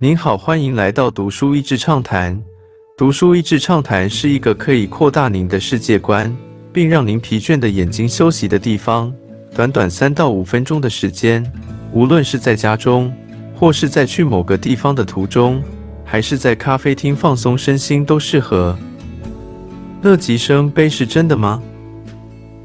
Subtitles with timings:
[0.00, 2.40] 您好，欢迎来到读书益智畅谈。
[2.96, 6.32] 读书益智畅谈是一个可以扩大您的世界观，
[6.72, 9.12] 并让您疲倦的眼睛休息的地方。
[9.56, 11.44] 短短三到五分钟的时间，
[11.92, 13.12] 无论是在家中，
[13.56, 15.60] 或是在去某个地方的途中，
[16.04, 18.78] 还是在咖啡厅放松身心，都适合。
[20.02, 21.60] 乐极生悲是真的吗？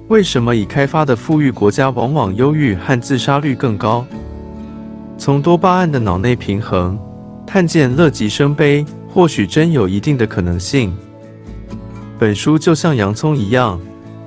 [0.07, 4.05] 为什么已开发的富裕国家往往忧郁和自杀率更高？
[5.17, 6.95] 从多巴胺的脑内平衡。
[7.53, 10.91] 看见乐极生悲，或许真有一定的可能性。
[12.17, 13.79] 本书就像洋葱一样，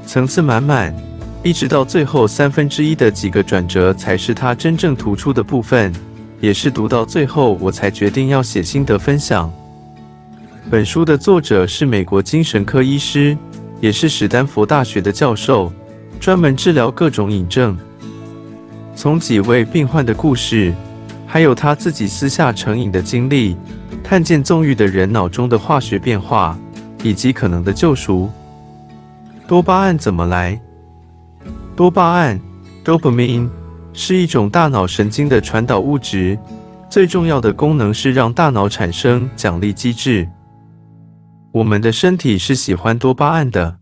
[0.06, 0.94] 层次满满，
[1.42, 5.92] 一直到最后三分之一的几个转折，才是它真正突出的部分。
[6.40, 9.52] 也是读到最后，我才决定要写心得分享。
[10.70, 13.36] 本书的作者是美国精神科医师，
[13.80, 15.72] 也是史丹佛大学的教授，
[16.20, 17.76] 专门治疗各种瘾症。
[18.94, 20.72] 从几位病患的故事。
[21.36, 23.54] 还有他自己私下成瘾的经历，
[24.02, 26.58] 看见纵欲的人脑中的化学变化，
[27.02, 28.30] 以及可能的救赎。
[29.46, 30.58] 多巴胺怎么来？
[31.76, 32.40] 多巴胺
[32.82, 33.50] （dopamine）
[33.92, 36.38] 是一种大脑神经的传导物质，
[36.88, 40.26] 最重要的功能是让大脑产生奖励机制。
[41.52, 43.76] 我们的身体是喜欢多巴胺的，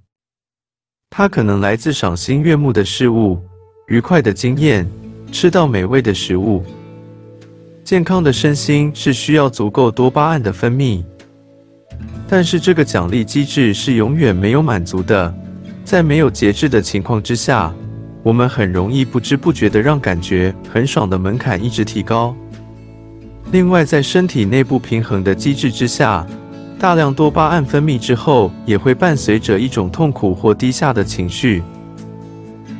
[1.09, 3.41] 它可能来自赏心悦目的事物、
[3.87, 4.85] 愉快的经验、
[5.31, 6.65] 吃到美味的食物。
[7.85, 11.05] 健康的身心是需要足够多巴胺的分泌，
[12.27, 15.33] 但是这个奖励机制是永远没有满足的。
[15.85, 17.71] 在没有节制的情况之下，
[18.23, 22.35] 我们很容易不知不觉的让感觉很爽的门槛一直提高。
[23.53, 26.27] 另外，在身体内部平衡的机制之下，
[26.79, 31.63] 大量多巴胺分泌之后，也会伴随着一种痛苦或低下的情绪，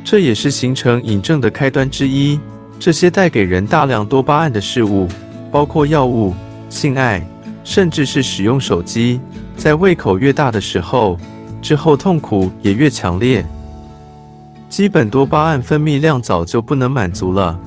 [0.03, 2.39] 这也是形成瘾症的开端之一。
[2.79, 5.07] 这些带给人大量多巴胺的事物，
[5.51, 6.33] 包括药物、
[6.69, 7.25] 性爱，
[7.63, 9.19] 甚至是使用手机，
[9.55, 11.17] 在胃口越大的时候，
[11.61, 13.45] 之后痛苦也越强烈。
[14.69, 17.57] 基本多巴胺分泌量早就不能满足了，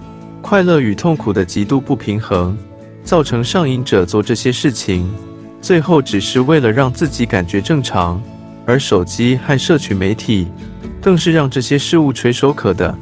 [0.43, 2.57] 快乐与痛苦的极度不平衡，
[3.03, 5.11] 造成上瘾者做这些事情，
[5.63, 8.21] 最后只是为了让自己感觉正常。
[8.67, 10.47] 而手机和社群媒体，
[11.01, 12.95] 更是让这些事物垂手可得。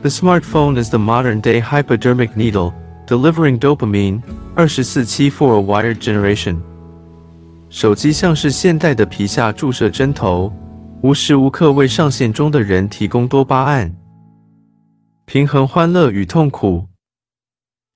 [0.00, 2.72] The smartphone is the modern-day hypodermic needle,
[3.06, 4.22] delivering dopamine
[4.54, 6.58] 二十四七 for a wired generation。
[7.68, 10.52] 手机像是现代的皮下注射针头，
[11.02, 13.92] 无时无刻为上线中的人提供多巴胺，
[15.24, 16.86] 平衡欢乐与痛苦。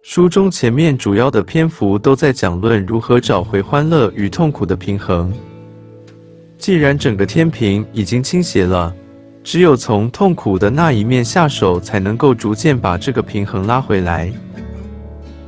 [0.03, 5.33] 书中前面主要的篇幅都在讲论如何找回欢乐与痛苦的平衡。
[6.59, 8.93] 既然整个天平已经倾斜了。
[9.45, 14.31] 只有从痛苦的那一面下手，才能够逐渐把这个平衡拉回来。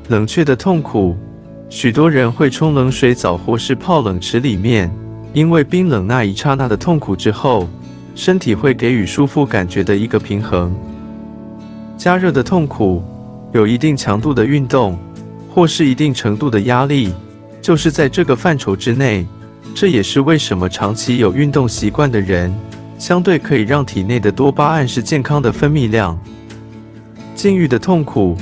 [0.09, 1.17] 冷却的痛苦，
[1.69, 4.91] 许多人会冲冷水澡或是泡冷池里面，
[5.33, 7.69] 因为冰冷那一刹那的痛苦之后，
[8.17, 10.75] 身体会给予舒服感觉的一个平衡。
[11.97, 13.03] 加热的痛苦，
[13.53, 14.99] 有一定强度的运动，
[15.55, 17.15] 或是一定程度的压力，
[17.63, 19.25] 就是在这个范畴之内。
[19.73, 22.53] 这也是为什么长期有运动习惯的人。
[23.05, 26.19] 相对可以让体内的多巴胺是健康的分泌量。
[27.35, 28.35] 禁欲的痛苦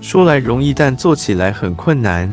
[0.00, 2.32] 说来容易，但做起来很困难，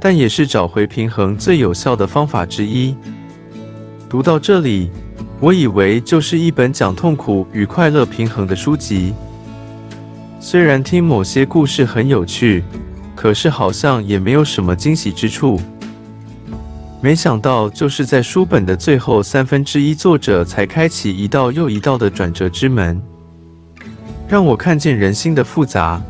[0.00, 2.96] 但也是找回平衡最有效的方法之一。
[4.08, 4.90] 读到这里，
[5.38, 9.14] 我以为就是一本讲痛苦与快乐平衡的书籍。
[10.40, 12.64] 虽然听某些故事很有趣，
[13.14, 15.60] 可是好像也没有什么惊喜之处。
[17.02, 23.00] 没想到，就是在书本的最后三分之一，作者才开启一道又一道的转折之门，
[24.28, 26.02] 让我看见人心的复杂，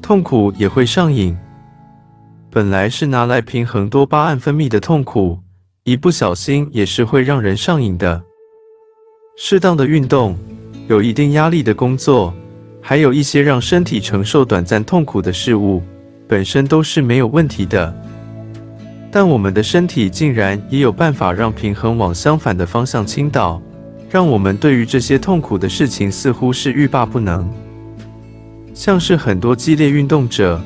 [0.00, 1.36] 痛苦也会上瘾。
[2.50, 5.38] 本来是拿来平衡多巴胺分泌的痛苦，
[5.82, 8.22] 一不小心也是会让人上瘾的。
[9.36, 10.34] 适当的运动，
[10.88, 12.32] 有一定压力的工作，
[12.80, 15.82] 还有一些让身体承受短暂痛苦的事物，
[16.26, 17.94] 本身都是没有问题的。
[19.16, 23.62] 但我们的身体竟然也有办法让平衡往相反的方向倾倒，
[24.10, 27.48] 让我们对于这些痛苦的事情似乎是欲罢不能。
[28.74, 30.60] 像是很多激烈运动者，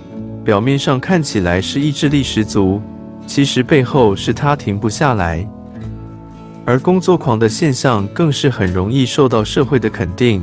[0.46, 2.80] 表面上看起来是意志力十足，
[3.26, 5.46] 其实背后是他停不下来。
[6.64, 10.42] 而工作狂的现象更是很容易受到社会的肯定，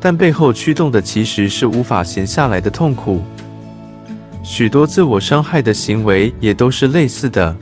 [0.00, 3.20] 但背后驱动的其实是无法闲下来的痛苦。
[4.42, 7.56] 许多自我伤害的行为也都是类似的。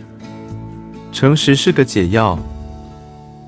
[1.13, 2.39] 诚实是个解药。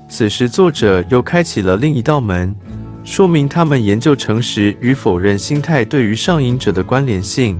[0.07, 2.55] 此时，作者又开启了另一道门，
[3.03, 7.59] 说明他们研究诚实与否认心态对于上瘾者的关联性。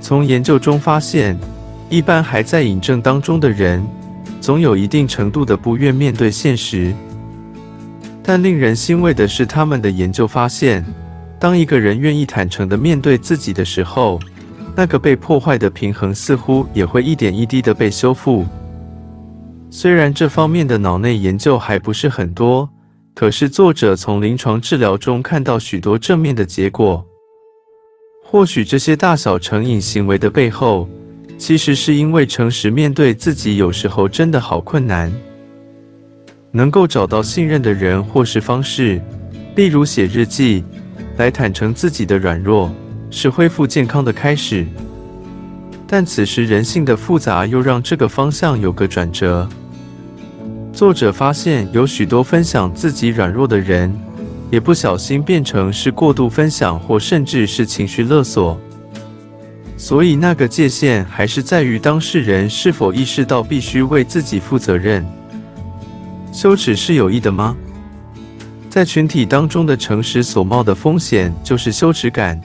[0.00, 1.38] 从研究中发现，
[1.90, 3.86] 一般还在瘾症当中的人，
[4.40, 6.94] 总有一定程度的不愿面对现实。
[8.22, 10.82] 但令人欣慰的是，他们的研究发现，
[11.38, 14.18] 当一个人愿意坦诚地面对自己的时候，
[14.78, 18.46] 那个被破坏的平衡似乎也会一点一滴地被修复。
[19.70, 22.70] 虽然这方面的脑内研究还不是很多，
[23.12, 27.04] 可是作者从临床治疗中看到许多正面的结果。
[28.22, 30.88] 或许这些大小成瘾行为的背后，
[31.36, 35.12] 其实是因为诚实面对自己，有时候真的好困难。
[36.52, 39.02] 能够找到信任的人或是方式，
[39.56, 40.62] 例如写日记，
[41.16, 42.72] 来坦诚自己的软弱，
[43.10, 44.66] 是恢复健康的开始。
[45.86, 49.48] 但此时人性的复杂又让这个方向有个转折。
[50.72, 53.92] 作者发现有许多分享自己软弱的人，
[54.50, 58.60] 也不小心变成是过度分享，或甚至是情绪勒索。
[59.76, 65.06] 所以那个界限还是在于当事人是否意识到必须为自己负责任。
[66.32, 67.56] 羞耻是有益的吗？
[68.68, 72.40] 在群体当中的诚实所冒的风险就是羞耻感。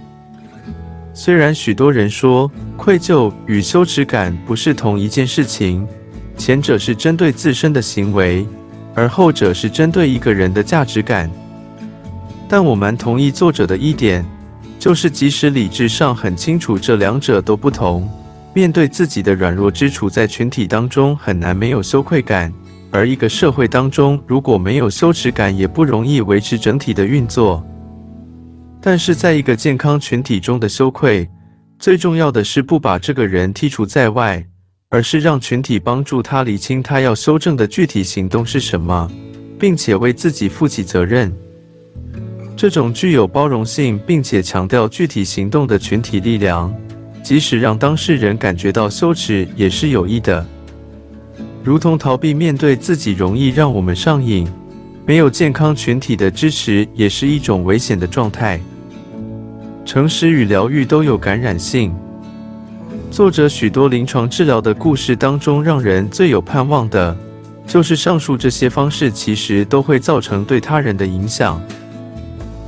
[1.16, 5.88] 虽然许多人说愧疚与羞耻感不是同一件事情，
[6.38, 8.46] 前者是针对自身的行为，
[8.96, 11.30] 而后者是针对一个人的价值感。
[12.50, 14.26] 但我蛮同意作者的一点，
[14.80, 18.10] 就是即使理智上很清楚这两者都不同，
[18.54, 22.52] 面对自己的软弱之处，在群体当中很难没有羞愧感。
[22.90, 27.64] 而一个社会当中，如果没有羞耻感，也不容易维持整体的运作。
[28.86, 31.26] 但是，在一个健康群体中的羞愧，
[31.80, 34.46] 最重要的是不把这个人剔除在外，
[34.90, 39.10] 而是让群体帮助他理清他要修正的具体行动是什么，
[39.58, 41.34] 并且为自己负起责任。
[42.58, 46.76] 这种具有包容性并且强调具体行动的群体力量，
[47.24, 50.46] 即使让当事人感觉到羞耻，也是有益的。
[51.64, 54.46] 如同逃避面对自己，容易让我们上瘾。
[55.06, 58.60] 没有健康群体的支持，也是一种危险的状态。
[59.86, 61.94] 诚实与疗愈都有感染性。
[63.12, 67.16] 作者许多临床治疗的故事当中，让人最有盼望的，
[67.68, 71.62] 就是上述这些方式其实都会造成对他人的影响。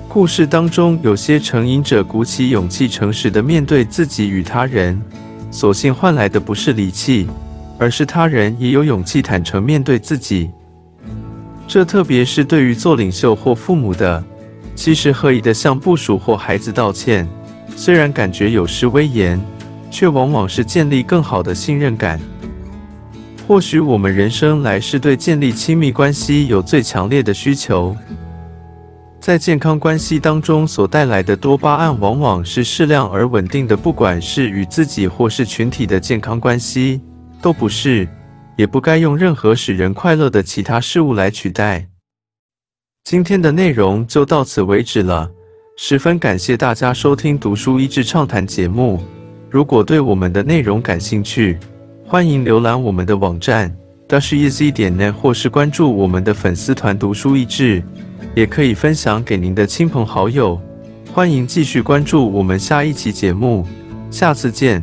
[0.07, 5.01] 故事当中，有些成瘾者鼓起勇气，诚实的面对自己与他人，
[5.51, 7.27] 所幸换来的不是离弃。
[7.77, 10.49] 而是他人也有勇气坦诚面对自己，
[11.67, 14.23] 这特别是对于做领袖或父母的，
[14.75, 17.27] 其实合宜的向部属或孩子道歉，
[17.75, 19.39] 虽然感觉有失威严，
[19.89, 22.19] 却往往是建立更好的信任感。
[23.47, 27.95] 或许我们人生来是对建立亲密关系有最强烈的需求，
[29.19, 37.01] 在健康关系当中所带来的多巴胺，往往是适量而稳定的，不管是与自己或是群体的健康关系。
[37.41, 38.07] 都不是，
[38.55, 41.87] 也不该用任何使人快乐的其他事物来取代。
[43.05, 45.29] 今天的内容就到此为止了，
[45.77, 48.99] 十分感谢大家收听《读书益智畅谈》节目。
[49.47, 51.55] 如果对我们的内容感兴趣，
[52.03, 53.69] 欢迎浏览我们的网站
[54.07, 57.83] d a s h e a z 点 net，或是关注我们的粉丝团“读书益智”，
[58.33, 60.59] 也可以分享给您的亲朋好友。
[61.13, 63.67] 欢迎继续关注我们下一期节目，
[64.09, 64.81] 下次见。